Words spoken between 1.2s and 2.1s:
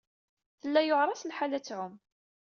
lḥal ad tɛumm.